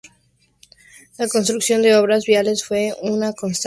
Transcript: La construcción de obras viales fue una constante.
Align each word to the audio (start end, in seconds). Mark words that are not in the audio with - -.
La 1.19 1.27
construcción 1.27 1.83
de 1.83 1.95
obras 1.95 2.25
viales 2.25 2.65
fue 2.65 2.95
una 3.03 3.33
constante. 3.33 3.59